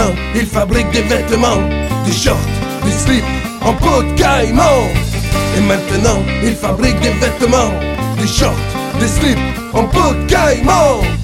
[0.00, 1.68] maintenant, il fabrique des vêtements,
[2.06, 2.36] des shorts,
[2.84, 3.24] des slips
[3.62, 4.88] en peau de caïman.
[5.56, 7.72] Et maintenant, il fabrique des vêtements,
[8.18, 8.54] des shorts,
[8.98, 9.38] des slips
[9.72, 11.19] en peau de caïman.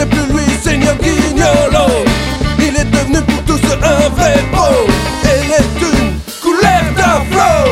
[0.00, 1.86] C'était plus lui, Seigneur Guignolo.
[2.58, 4.88] Il est devenu pour tous un vrai beau.
[5.24, 7.66] Et est une couleur d'un flow.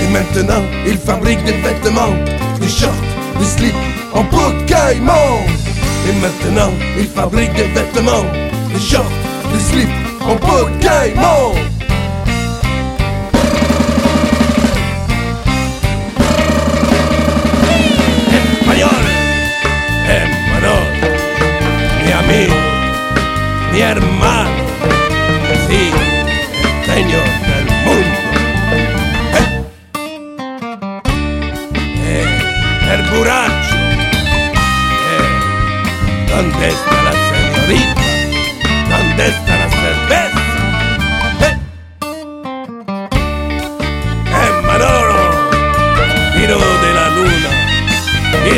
[0.00, 2.14] Et maintenant, il fabrique des vêtements,
[2.58, 2.90] des shorts,
[3.38, 3.74] des slips
[4.14, 5.44] en peau caïman.
[6.08, 8.24] Et maintenant, il fabrique des vêtements,
[8.72, 9.04] des shorts,
[9.52, 11.54] des slips de caïman.
[18.38, 19.04] Español,
[20.06, 20.84] Español,
[22.04, 22.56] mi amigo,
[23.72, 24.50] mi hermano,
[25.66, 25.90] sí,
[26.62, 28.18] el señor del mundo.
[32.04, 32.26] Eh,
[32.92, 33.76] el buracho.
[35.08, 35.28] Eh,
[36.28, 38.02] ¿Dónde está la señorita?
[38.90, 39.57] ¿Dónde está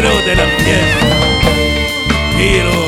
[0.01, 0.99] giro de la fiesta,
[2.39, 2.80] giro